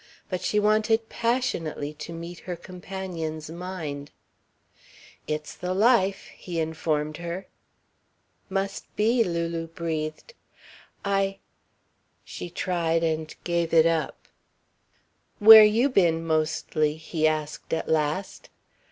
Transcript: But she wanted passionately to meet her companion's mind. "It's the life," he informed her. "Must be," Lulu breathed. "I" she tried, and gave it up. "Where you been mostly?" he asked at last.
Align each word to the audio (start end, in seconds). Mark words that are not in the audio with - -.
But 0.29 0.41
she 0.41 0.59
wanted 0.59 1.09
passionately 1.09 1.93
to 1.93 2.11
meet 2.11 2.39
her 2.39 2.55
companion's 2.55 3.51
mind. 3.51 4.09
"It's 5.27 5.55
the 5.55 5.75
life," 5.75 6.25
he 6.35 6.59
informed 6.59 7.17
her. 7.17 7.45
"Must 8.49 8.87
be," 8.95 9.23
Lulu 9.23 9.67
breathed. 9.67 10.33
"I" 11.05 11.37
she 12.33 12.49
tried, 12.49 13.03
and 13.03 13.31
gave 13.43 13.75
it 13.75 13.85
up. 13.85 14.27
"Where 15.37 15.63
you 15.63 15.87
been 15.87 16.25
mostly?" 16.25 16.95
he 16.95 17.27
asked 17.27 17.71
at 17.71 17.87
last. 17.87 18.49